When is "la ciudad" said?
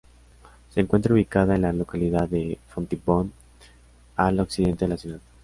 4.89-5.19